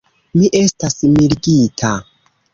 [0.37, 1.95] Mi estas mirigita.